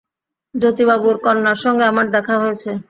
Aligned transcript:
জ্যোতিবাবুর 0.55 1.15
কন্যার 1.23 1.57
সঙ্গে 1.57 1.83
আমার 1.85 2.05
দেখা 2.15 2.35
হয়েছে। 2.37 2.71